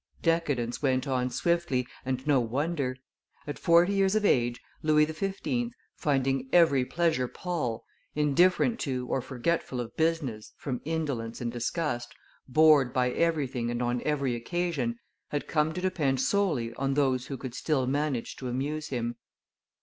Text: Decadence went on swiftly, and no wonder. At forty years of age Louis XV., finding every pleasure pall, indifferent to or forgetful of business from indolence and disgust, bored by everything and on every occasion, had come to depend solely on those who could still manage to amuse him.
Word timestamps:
Decadence 0.23 0.81
went 0.81 1.07
on 1.07 1.29
swiftly, 1.29 1.87
and 2.03 2.25
no 2.25 2.39
wonder. 2.39 2.97
At 3.45 3.59
forty 3.59 3.93
years 3.93 4.15
of 4.15 4.25
age 4.25 4.59
Louis 4.81 5.05
XV., 5.05 5.73
finding 5.95 6.49
every 6.51 6.83
pleasure 6.85 7.27
pall, 7.27 7.85
indifferent 8.15 8.79
to 8.79 9.05
or 9.11 9.21
forgetful 9.21 9.79
of 9.79 9.95
business 9.95 10.53
from 10.57 10.81
indolence 10.85 11.39
and 11.39 11.51
disgust, 11.51 12.15
bored 12.47 12.93
by 12.93 13.11
everything 13.11 13.69
and 13.69 13.79
on 13.83 14.01
every 14.03 14.33
occasion, 14.33 14.97
had 15.27 15.47
come 15.47 15.71
to 15.73 15.81
depend 15.81 16.19
solely 16.19 16.73
on 16.73 16.95
those 16.95 17.27
who 17.27 17.37
could 17.37 17.53
still 17.53 17.85
manage 17.85 18.35
to 18.37 18.47
amuse 18.47 18.87
him. 18.87 19.17